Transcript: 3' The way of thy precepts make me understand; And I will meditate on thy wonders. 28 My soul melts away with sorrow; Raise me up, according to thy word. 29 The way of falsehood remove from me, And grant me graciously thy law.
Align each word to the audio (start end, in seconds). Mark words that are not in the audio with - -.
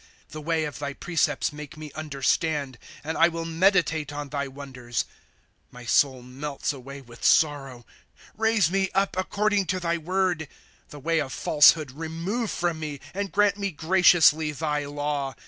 3' 0.29 0.29
The 0.29 0.41
way 0.41 0.63
of 0.65 0.79
thy 0.79 0.93
precepts 0.93 1.53
make 1.53 1.77
me 1.77 1.91
understand; 1.93 2.79
And 3.03 3.19
I 3.19 3.27
will 3.27 3.45
meditate 3.45 4.11
on 4.11 4.29
thy 4.29 4.47
wonders. 4.47 5.03
28 5.69 5.73
My 5.73 5.85
soul 5.85 6.23
melts 6.23 6.73
away 6.73 7.01
with 7.01 7.23
sorrow; 7.23 7.85
Raise 8.35 8.71
me 8.71 8.89
up, 8.95 9.15
according 9.15 9.67
to 9.67 9.79
thy 9.79 9.99
word. 9.99 10.39
29 10.39 10.57
The 10.89 10.99
way 11.01 11.19
of 11.21 11.31
falsehood 11.31 11.91
remove 11.91 12.49
from 12.49 12.79
me, 12.79 12.99
And 13.13 13.31
grant 13.31 13.59
me 13.59 13.69
graciously 13.69 14.51
thy 14.51 14.85
law. 14.87 15.35